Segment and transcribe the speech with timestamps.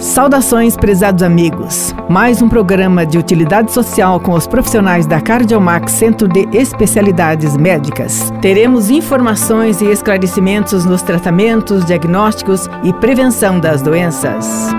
[0.00, 1.94] Saudações, prezados amigos.
[2.08, 8.32] Mais um programa de utilidade social com os profissionais da Cardiomax Centro de Especialidades Médicas.
[8.40, 14.70] Teremos informações e esclarecimentos nos tratamentos, diagnósticos e prevenção das doenças.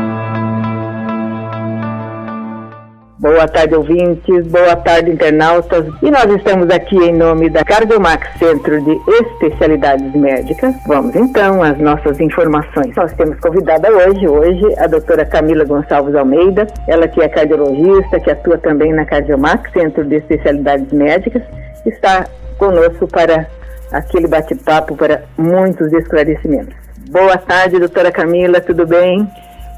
[3.21, 4.47] Boa tarde, ouvintes.
[4.47, 5.85] Boa tarde, internautas.
[6.01, 10.73] E nós estamos aqui em nome da Cardiomax Centro de Especialidades Médicas.
[10.87, 12.95] Vamos então às nossas informações.
[12.95, 18.31] Nós temos convidada hoje, hoje, a doutora Camila Gonçalves Almeida, ela que é cardiologista, que
[18.31, 21.43] atua também na Cardiomax Centro de Especialidades Médicas,
[21.85, 22.25] está
[22.57, 23.45] conosco para
[23.91, 26.73] aquele bate-papo para muitos esclarecimentos.
[27.11, 29.29] Boa tarde, doutora Camila, tudo bem?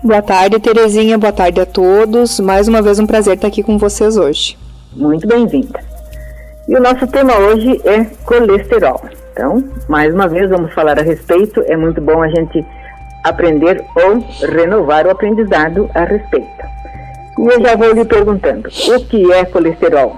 [0.04, 1.18] Boa tarde, Terezinha.
[1.18, 2.38] Boa tarde a todos.
[2.42, 4.58] Mais uma vez um prazer estar aqui com vocês hoje.
[4.92, 5.80] Muito bem-vinda.
[6.68, 9.02] E o nosso tema hoje é colesterol.
[9.32, 11.64] Então, mais uma vez vamos falar a respeito.
[11.68, 12.66] É muito bom a gente
[13.24, 14.20] aprender ou
[14.52, 16.66] renovar o aprendizado a respeito.
[17.40, 20.18] E eu já vou lhe perguntando: o que é colesterol?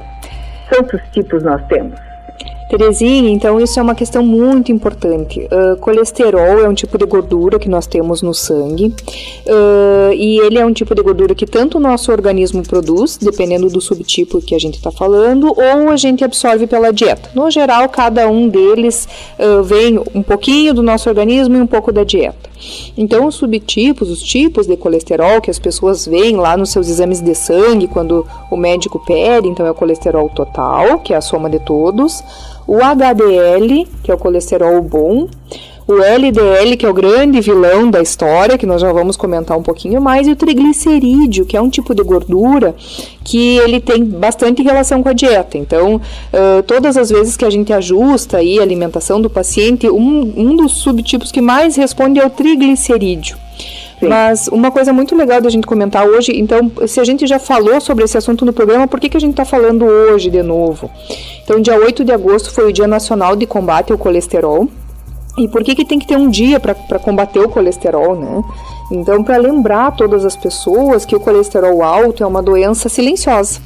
[0.68, 2.00] Quantos tipos nós temos?
[2.70, 5.40] Terezinha, então isso é uma questão muito importante.
[5.40, 10.58] Uh, colesterol é um tipo de gordura que nós temos no sangue uh, e ele
[10.58, 14.56] é um tipo de gordura que tanto o nosso organismo produz, dependendo do subtipo que
[14.56, 17.30] a gente está falando, ou a gente absorve pela dieta.
[17.36, 21.92] No geral, cada um deles uh, vem um pouquinho do nosso organismo e um pouco
[21.92, 22.55] da dieta.
[22.98, 27.22] Então, os subtipos, os tipos de colesterol que as pessoas veem lá nos seus exames
[27.22, 31.50] de sangue, quando o médico pede, então é o colesterol total, que é a soma
[31.50, 32.24] de todos
[32.68, 35.28] o HDL, que é o colesterol bom,
[35.88, 39.62] o LDL, que é o grande vilão da história, que nós já vamos comentar um
[39.62, 42.76] pouquinho mais, e o triglicerídeo, que é um tipo de gordura
[43.24, 45.58] que ele tem bastante relação com a dieta.
[45.58, 50.34] Então, uh, todas as vezes que a gente ajusta aí a alimentação do paciente, um,
[50.36, 53.38] um dos subtipos que mais responde é o triglicerídeo.
[54.00, 54.08] Sim.
[54.08, 57.80] Mas uma coisa muito legal da gente comentar hoje, então, se a gente já falou
[57.80, 60.90] sobre esse assunto no programa, por que, que a gente está falando hoje de novo?
[61.44, 64.68] Então, dia 8 de agosto foi o Dia Nacional de Combate ao Colesterol.
[65.38, 68.44] E por que, que tem que ter um dia para combater o colesterol, né?
[68.92, 73.60] Então, para lembrar todas as pessoas que o colesterol alto é uma doença silenciosa.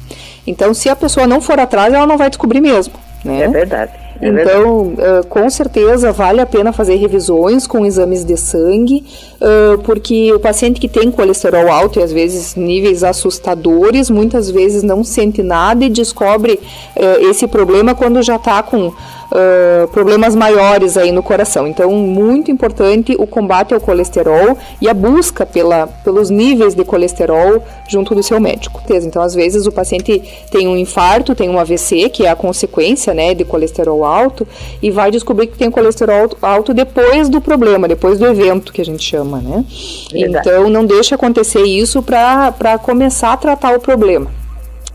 [0.46, 2.94] Então, se a pessoa não for atrás, ela não vai descobrir mesmo.
[3.24, 3.42] Né?
[3.42, 3.92] É verdade.
[4.22, 9.02] É então, uh, com certeza vale a pena fazer revisões com exames de sangue,
[9.40, 14.82] uh, porque o paciente que tem colesterol alto e às vezes níveis assustadores, muitas vezes
[14.82, 16.60] não sente nada e descobre
[16.96, 18.92] uh, esse problema quando já está com
[19.30, 21.66] uh, problemas maiores aí no coração.
[21.66, 27.62] Então, muito importante o combate ao colesterol e a busca pela, pelos níveis de colesterol
[27.88, 28.80] junto do seu médico.
[28.90, 33.14] Então, às vezes o paciente tem um infarto, tem um AVC, que é a consequência,
[33.14, 34.46] né, de colesterol alto,
[34.82, 38.84] e vai descobrir que tem colesterol alto depois do problema, depois do evento que a
[38.84, 39.64] gente chama, né?
[40.10, 40.48] Verdade.
[40.48, 44.30] Então, não deixe acontecer isso para começar a tratar o problema.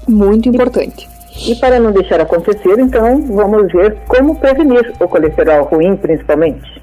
[0.08, 1.15] Muito importante.
[1.48, 6.82] E para não deixar acontecer, então, vamos ver como prevenir o colesterol ruim, principalmente.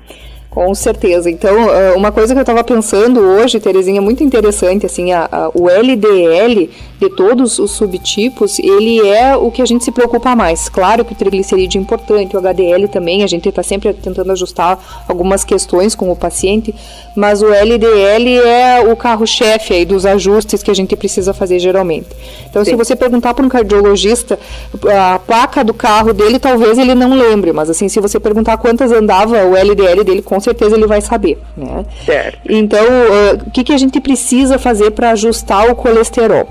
[0.52, 1.30] Com certeza.
[1.30, 5.48] Então, ah, uma coisa que eu estava pensando hoje, Terezinha, muito interessante, assim, a, a,
[5.54, 6.68] o LDL
[7.02, 10.68] de todos os subtipos, ele é o que a gente se preocupa mais.
[10.68, 14.78] Claro que o triglicerídeo é importante, o HDL também, a gente está sempre tentando ajustar
[15.08, 16.72] algumas questões com o paciente,
[17.16, 22.06] mas o LDL é o carro-chefe aí dos ajustes que a gente precisa fazer geralmente.
[22.48, 22.70] Então, Sim.
[22.70, 24.38] se você perguntar para um cardiologista
[24.86, 28.92] a placa do carro dele, talvez ele não lembre, mas assim, se você perguntar quantas
[28.92, 31.84] andava o LDL dele, com certeza ele vai saber, né?
[32.06, 32.38] Certo.
[32.48, 36.46] Então, uh, o que, que a gente precisa fazer para ajustar o colesterol?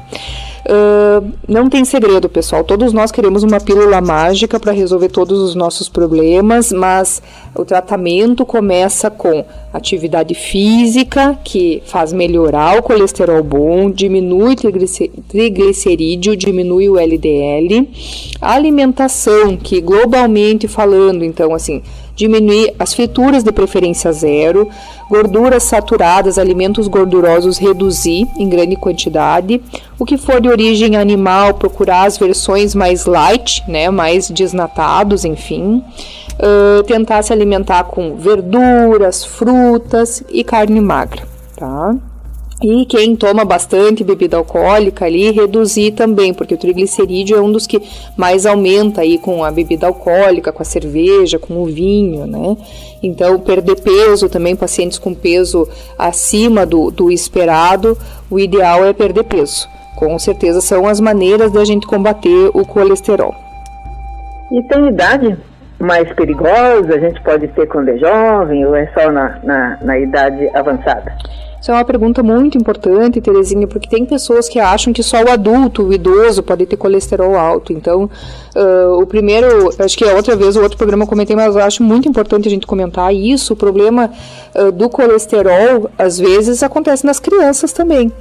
[0.63, 2.63] Uh, não tem segredo, pessoal.
[2.63, 7.21] Todos nós queremos uma pílula mágica para resolver todos os nossos problemas, mas
[7.55, 16.89] o tratamento começa com atividade física, que faz melhorar o colesterol bom, diminui triglicerídeo, diminui
[16.89, 17.89] o LDL.
[18.39, 21.81] Alimentação, que globalmente falando, então, assim,
[22.21, 24.69] diminuir as frituras de preferência zero,
[25.09, 29.61] gorduras saturadas, alimentos gordurosos reduzir em grande quantidade,
[29.97, 35.83] o que for de origem animal, procurar as versões mais light, né, mais desnatados, enfim.
[36.39, 41.23] Uh, tentar se alimentar com verduras, frutas e carne magra,
[41.55, 41.95] tá?
[42.63, 47.65] E quem toma bastante bebida alcoólica ali, reduzir também, porque o triglicerídeo é um dos
[47.65, 47.81] que
[48.15, 52.55] mais aumenta aí com a bebida alcoólica, com a cerveja, com o vinho, né?
[53.01, 55.67] Então, perder peso também, pacientes com peso
[55.97, 57.97] acima do, do esperado,
[58.29, 59.67] o ideal é perder peso.
[59.95, 63.33] Com certeza são as maneiras da gente combater o colesterol.
[64.51, 65.35] E tem idade
[65.79, 66.93] mais perigosa?
[66.93, 71.11] A gente pode ter quando é jovem ou é só na, na, na idade avançada?
[71.61, 75.29] Isso é uma pergunta muito importante, Terezinha, porque tem pessoas que acham que só o
[75.29, 77.71] adulto, o idoso, pode ter colesterol alto.
[77.71, 78.09] Então,
[78.55, 81.61] uh, o primeiro, acho que a outra vez, o outro programa eu comentei, mas eu
[81.61, 83.53] acho muito importante a gente comentar isso.
[83.53, 84.09] O problema
[84.55, 88.11] uh, do colesterol, às vezes, acontece nas crianças também.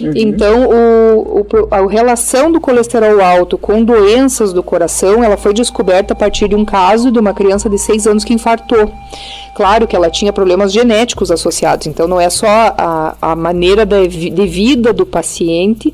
[0.00, 0.12] Uhum.
[0.14, 6.14] Então, o, o, a relação do colesterol alto com doenças do coração, ela foi descoberta
[6.14, 8.90] a partir de um caso de uma criança de 6 anos que infartou.
[9.56, 14.28] Claro que ela tinha problemas genéticos associados, então não é só a, a maneira de,
[14.28, 15.90] de vida do paciente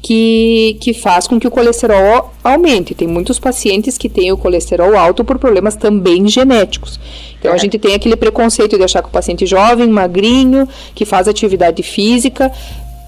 [0.00, 2.94] que, que faz com que o colesterol aumente.
[2.94, 6.98] Tem muitos pacientes que têm o colesterol alto por problemas também genéticos.
[7.38, 7.54] Então é.
[7.54, 11.82] a gente tem aquele preconceito de achar que o paciente jovem, magrinho, que faz atividade
[11.82, 12.50] física,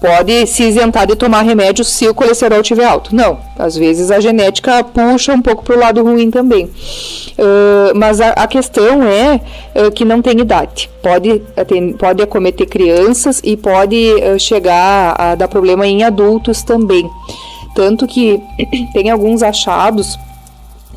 [0.05, 3.15] pode se isentar de tomar remédio se o colesterol estiver alto.
[3.15, 6.65] Não, às vezes a genética puxa um pouco para o lado ruim também.
[6.65, 9.41] Uh, mas a, a, questão é
[9.75, 10.89] uh, que não tem idade.
[11.01, 17.09] Pode, tem, pode acometer crianças e pode uh, chegar a dar problema em adultos também.
[17.73, 18.39] Tanto que
[18.93, 20.19] tem alguns achados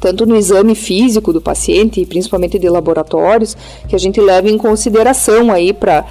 [0.01, 3.57] tanto no exame físico do paciente, principalmente de laboratórios,
[3.89, 6.05] que a gente leva em consideração aí para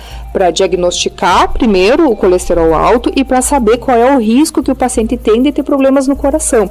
[0.52, 5.18] diagnosticar primeiro o colesterol alto e para saber qual é o risco que o paciente
[5.18, 6.70] tem de ter problemas no coração.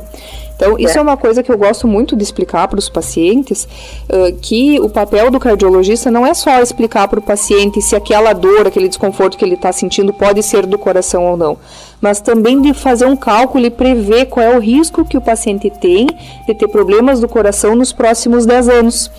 [0.56, 3.68] Então, isso é, é uma coisa que eu gosto muito de explicar para os pacientes,
[4.08, 8.32] uh, que o papel do cardiologista não é só explicar para o paciente se aquela
[8.32, 11.58] dor, aquele desconforto que ele está sentindo pode ser do coração ou não,
[12.00, 15.68] mas também de fazer um cálculo e prever qual é o risco que o paciente
[15.68, 16.06] tem
[16.46, 19.10] de ter problemas do coração nos próximos 10 anos.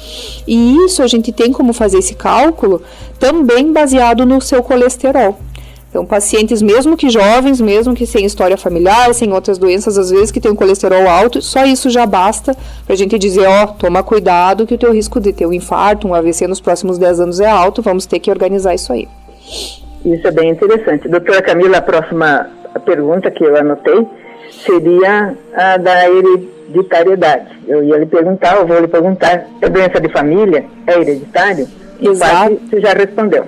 [0.48, 2.82] E isso a gente tem como fazer esse cálculo
[3.20, 5.38] também baseado no seu colesterol.
[5.90, 10.32] Então, pacientes, mesmo que jovens, mesmo que sem história familiar, sem outras doenças, às vezes
[10.32, 12.56] que tem um colesterol alto, só isso já basta
[12.86, 16.08] para a gente dizer, ó, toma cuidado que o teu risco de ter um infarto,
[16.08, 19.08] um AVC nos próximos 10 anos é alto, vamos ter que organizar isso aí.
[20.06, 21.08] Isso é bem interessante.
[21.08, 22.50] Doutora Camila, a próxima
[22.86, 24.06] pergunta que eu anotei
[24.66, 27.58] seria a da hereditariedade.
[27.68, 30.66] Eu ia lhe perguntar, eu vou lhe perguntar, é doença de família?
[30.86, 31.68] É hereditário?
[32.00, 32.60] Exato.
[32.70, 33.46] Você já respondeu.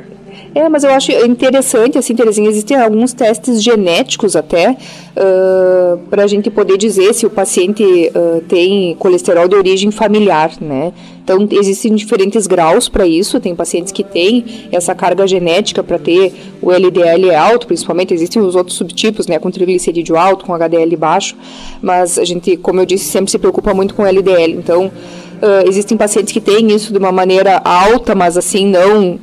[0.53, 6.27] É, mas eu acho interessante, assim, Terezinha, existem alguns testes genéticos até uh, para a
[6.27, 10.91] gente poder dizer se o paciente uh, tem colesterol de origem familiar, né?
[11.23, 13.39] Então, existem diferentes graus para isso.
[13.39, 18.15] Tem pacientes que têm essa carga genética para ter o LDL alto, principalmente.
[18.15, 21.35] Existem os outros subtipos, né, com triglicerídeo alto, com HDL baixo.
[21.83, 24.53] Mas a gente, como eu disse, sempre se preocupa muito com LDL.
[24.53, 29.19] Então, uh, existem pacientes que têm isso de uma maneira alta, mas assim, não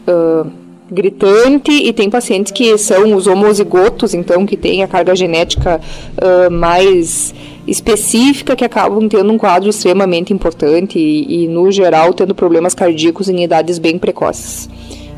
[0.91, 5.81] gritante e tem pacientes que são os homozigotos, então que têm a carga genética
[6.17, 7.35] uh, mais
[7.67, 13.29] específica que acabam tendo um quadro extremamente importante e, e, no geral tendo problemas cardíacos
[13.29, 14.69] em idades bem precoces.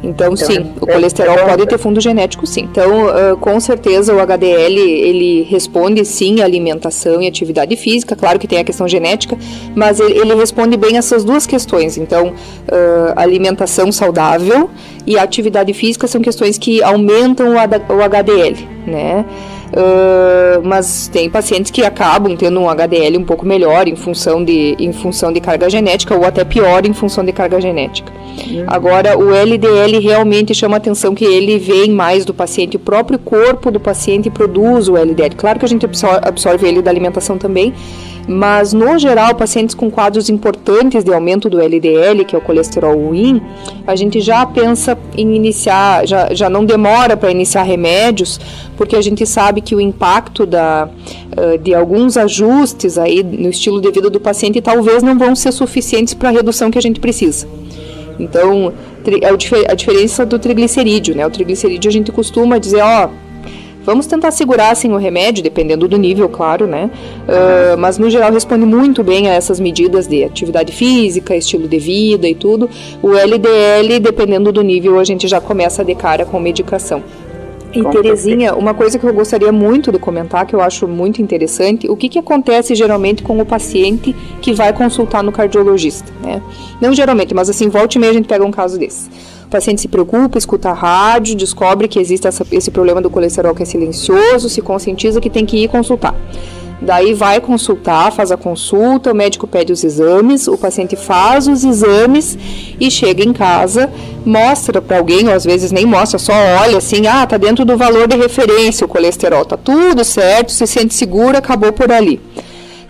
[0.03, 2.69] Então, então sim, o é, colesterol é pode ter fundo genético, sim.
[2.71, 8.15] Então, uh, com certeza o HDL ele responde sim à alimentação e atividade física.
[8.15, 9.37] Claro que tem a questão genética,
[9.75, 11.99] mas ele, ele responde bem essas duas questões.
[11.99, 14.71] Então, uh, alimentação saudável
[15.07, 18.57] e atividade física são questões que aumentam o, o HDL,
[18.87, 19.25] né?
[19.69, 24.75] Uh, mas tem pacientes que acabam tendo um HDL um pouco melhor em função de,
[24.79, 28.11] em função de carga genética ou até pior em função de carga genética.
[28.47, 28.65] Uhum.
[28.67, 33.19] Agora, o LDL realmente chama a atenção que ele vem mais do paciente, o próprio
[33.19, 35.35] corpo do paciente produz o LDL.
[35.37, 35.87] Claro que a gente
[36.23, 37.75] absorve ele da alimentação também,
[38.29, 42.95] mas no geral, pacientes com quadros importantes de aumento do LDL, que é o colesterol
[42.95, 43.41] ruim,
[43.87, 48.39] a gente já pensa em iniciar, já, já não demora para iniciar remédios,
[48.77, 50.91] porque a gente sabe que o impacto da,
[51.63, 56.13] de alguns ajustes aí no estilo de vida do paciente talvez não vão ser suficientes
[56.13, 57.49] para a redução que a gente precisa.
[58.19, 58.73] Então,
[59.23, 61.27] é a diferença do triglicerídeo, né?
[61.27, 63.09] O triglicerídeo a gente costuma dizer, ó,
[63.89, 66.91] Vamos tentar segurar assim o remédio, dependendo do nível, claro, né?
[67.27, 71.79] Uh, mas no geral responde muito bem a essas medidas de atividade física, estilo de
[71.79, 72.69] vida e tudo.
[73.03, 77.03] O LDL, dependendo do nível, a gente já começa de cara com medicação.
[77.73, 81.89] E Terezinha, uma coisa que eu gostaria muito de comentar, que eu acho muito interessante,
[81.89, 86.43] o que, que acontece geralmente com o paciente que vai consultar no cardiologista, né?
[86.79, 89.09] Não geralmente, mas assim, volta e meia a gente pega um caso desse.
[89.49, 93.55] O paciente se preocupa, escuta a rádio, descobre que existe essa, esse problema do colesterol
[93.55, 96.15] que é silencioso, se conscientiza que tem que ir consultar.
[96.83, 101.65] Daí vai consultar, faz a consulta, o médico pede os exames, o paciente faz os
[101.65, 102.37] exames
[102.79, 103.91] e chega em casa,
[104.23, 107.75] mostra para alguém, ou às vezes nem mostra, só olha assim, ah, tá dentro do
[107.75, 112.21] valor de referência o colesterol, tá tudo certo, se sente seguro, acabou por ali.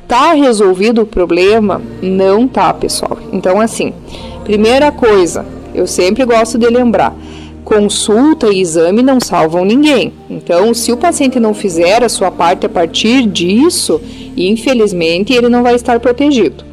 [0.09, 1.81] Tá resolvido o problema?
[2.03, 3.17] Não tá, pessoal.
[3.33, 3.95] Então assim,
[4.43, 5.47] primeira coisa,
[5.79, 7.17] eu sempre gosto de lembrar.
[7.65, 10.11] consulta e exame não salvam ninguém.
[10.31, 14.01] Então, se o paciente não fizer a sua parte a partir disso,
[14.35, 16.65] infelizmente ele não vai estar protegido.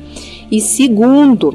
[0.50, 1.54] E segundo,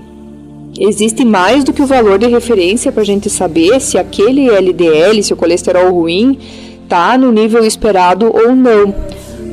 [0.78, 5.23] existe mais do que o valor de referência para a gente saber se aquele LDL,
[5.23, 6.38] se o colesterol ruim,
[6.85, 8.95] está no nível esperado ou não.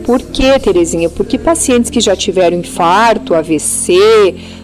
[0.07, 1.09] Por que, Terezinha?
[1.09, 3.93] Porque pacientes que já tiveram infarto, AVC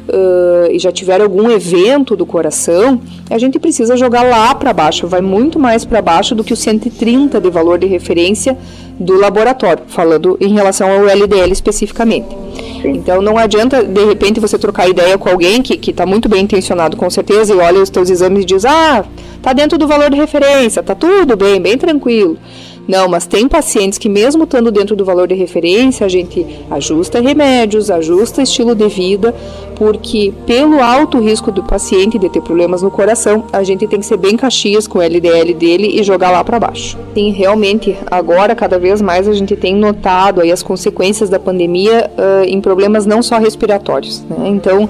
[0.07, 5.05] uh, e já tiveram algum evento do coração, a gente precisa jogar lá para baixo,
[5.05, 8.57] vai muito mais para baixo do que o 130 de valor de referência
[8.97, 12.37] do laboratório, falando em relação ao LDL especificamente.
[12.85, 16.95] Então não adianta de repente você trocar ideia com alguém que está muito bem intencionado
[16.95, 19.03] com certeza e olha os teus exames e diz ah
[19.41, 22.37] tá dentro do valor de referência, tá tudo bem, bem tranquilo.
[22.87, 27.21] Não, mas tem pacientes que, mesmo estando dentro do valor de referência, a gente ajusta
[27.21, 29.33] remédios, ajusta estilo de vida,
[29.75, 34.05] porque pelo alto risco do paciente de ter problemas no coração, a gente tem que
[34.05, 36.97] ser bem caxias com o LDL dele e jogar lá para baixo.
[37.13, 42.11] Sim, realmente, agora cada vez mais a gente tem notado aí as consequências da pandemia
[42.17, 44.21] uh, em problemas não só respiratórios.
[44.29, 44.47] Né?
[44.47, 44.89] Então, uh,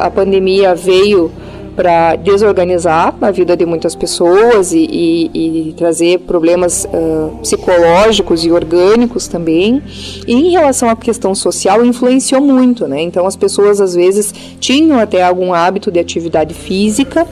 [0.00, 1.30] a pandemia veio
[1.74, 8.50] para desorganizar a vida de muitas pessoas e, e, e trazer problemas uh, psicológicos e
[8.50, 9.82] orgânicos também.
[10.26, 13.00] E em relação à questão social, influenciou muito, né?
[13.00, 17.26] Então as pessoas às vezes tinham até algum hábito de atividade física,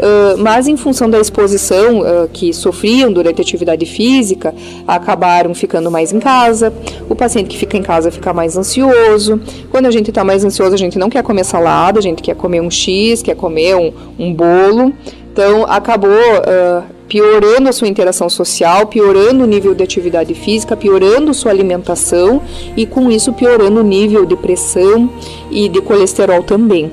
[0.00, 4.54] Uh, mas em função da exposição uh, que sofriam durante a atividade física,
[4.88, 6.72] acabaram ficando mais em casa.
[7.06, 9.38] O paciente que fica em casa fica mais ansioso.
[9.70, 12.34] Quando a gente está mais ansioso, a gente não quer comer salada, a gente quer
[12.34, 14.94] comer um X, quer comer um, um bolo.
[15.30, 21.34] Então, acabou uh, piorando a sua interação social, piorando o nível de atividade física, piorando
[21.34, 22.40] sua alimentação
[22.74, 25.10] e, com isso, piorando o nível de pressão
[25.50, 26.90] e de colesterol também.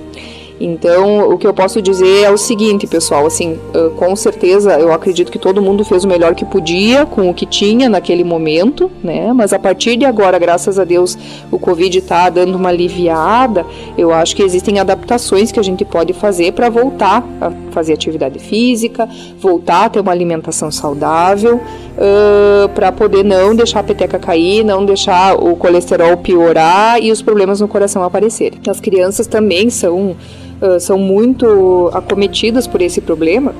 [0.60, 3.60] Então, o que eu posso dizer é o seguinte, pessoal, assim,
[3.96, 7.46] com certeza eu acredito que todo mundo fez o melhor que podia com o que
[7.46, 9.32] tinha naquele momento, né?
[9.34, 11.18] Mas a partir de agora, graças a Deus,
[11.52, 13.66] o Covid está dando uma aliviada.
[13.98, 18.40] Eu acho que existem adaptações que a gente pode fazer para voltar a fazer atividade
[18.40, 19.08] física,
[19.40, 24.84] voltar a ter uma alimentação saudável, uh, para poder não deixar a peteca cair, não
[24.84, 28.60] deixar o colesterol piorar e os problemas no coração aparecerem.
[28.68, 30.16] As crianças também são
[30.60, 33.54] uh, são muito acometidas por esse problema.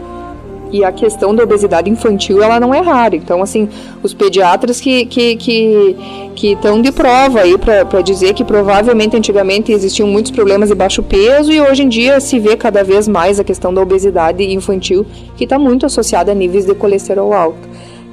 [0.72, 3.16] E a questão da obesidade infantil, ela não é rara.
[3.16, 3.70] Então, assim,
[4.04, 5.96] os pediatras que que que
[6.36, 11.02] que estão de prova aí para dizer que provavelmente antigamente existiam muitos problemas de baixo
[11.02, 15.06] peso e hoje em dia se vê cada vez mais a questão da obesidade infantil,
[15.36, 17.68] que está muito associada a níveis de colesterol alto.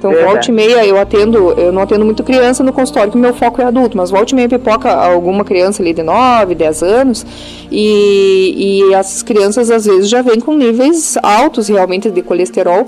[0.05, 0.33] Então, Verdade.
[0.33, 3.59] volta e meia eu atendo, eu não atendo muito criança no consultório, que meu foco
[3.59, 7.25] é adulto, mas volta e meia pipoca alguma criança ali de 9, 10 anos,
[7.71, 12.85] e, e essas crianças às vezes já vêm com níveis altos realmente de colesterol,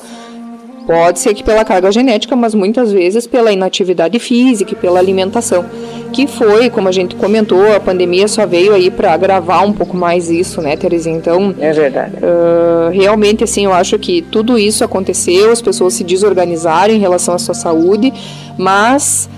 [0.87, 5.65] Pode ser que pela carga genética, mas muitas vezes pela inatividade física e pela alimentação.
[6.13, 9.97] Que foi, como a gente comentou, a pandemia só veio aí para agravar um pouco
[9.97, 11.17] mais isso, né, Terezinha?
[11.17, 11.53] Então.
[11.59, 12.13] É verdade.
[12.15, 17.35] Uh, realmente, assim, eu acho que tudo isso aconteceu, as pessoas se desorganizaram em relação
[17.35, 18.13] à sua saúde,
[18.57, 19.29] mas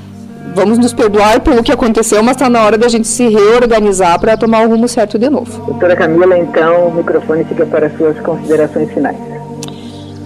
[0.53, 4.37] vamos nos perdoar pelo que aconteceu, mas está na hora da gente se reorganizar para
[4.37, 5.65] tomar o rumo certo de novo.
[5.65, 9.38] Doutora Camila, então, o microfone fica para suas considerações finais.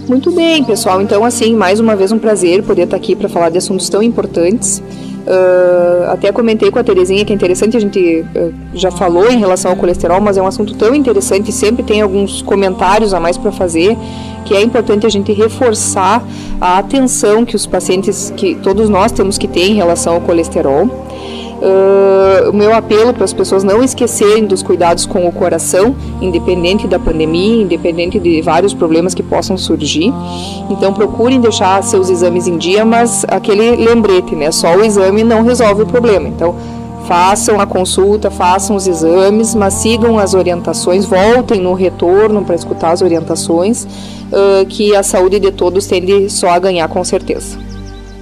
[0.08, 1.00] Muito bem, pessoal.
[1.00, 4.02] Então, assim, mais uma vez um prazer poder estar aqui para falar de assuntos tão
[4.02, 4.82] importantes.
[5.26, 9.38] Uh, até comentei com a Terezinha que é interessante, a gente uh, já falou em
[9.38, 13.38] relação ao colesterol, mas é um assunto tão interessante sempre tem alguns comentários a mais
[13.38, 13.96] para fazer,
[14.44, 16.22] que é importante a gente reforçar
[16.60, 21.06] a atenção que os pacientes, que todos nós temos que ter em relação ao colesterol.
[21.64, 26.86] Uh, o meu apelo para as pessoas não esquecerem dos cuidados com o coração, independente
[26.86, 30.12] da pandemia, independente de vários problemas que possam surgir.
[30.68, 34.52] Então procurem deixar seus exames em dia, mas aquele lembrete, né?
[34.52, 36.28] Só o exame não resolve o problema.
[36.28, 36.54] Então
[37.06, 42.90] façam a consulta, façam os exames, mas sigam as orientações, voltem no retorno para escutar
[42.90, 47.56] as orientações, uh, que a saúde de todos tende só a ganhar com certeza.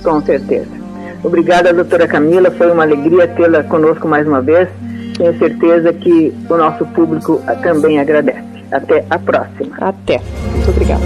[0.04, 0.81] Com certeza.
[1.22, 2.50] Obrigada, doutora Camila.
[2.50, 4.68] Foi uma alegria tê-la conosco mais uma vez.
[5.16, 8.42] Tenho certeza que o nosso público também agradece.
[8.72, 9.76] Até a próxima.
[9.80, 10.20] Até.
[10.52, 11.04] Muito obrigada.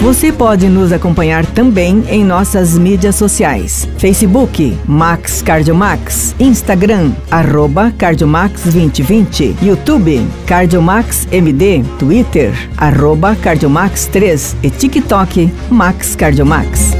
[0.00, 8.64] Você pode nos acompanhar também em nossas mídias sociais: Facebook Max Cardiomax, Instagram arroba Cardiomax
[8.64, 16.92] 2020, YouTube Cardiomax MD, Twitter arroba Cardiomax 3 e TikTok Max Cardiomax.